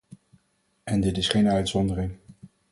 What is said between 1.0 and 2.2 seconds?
dit is geen uitzondering.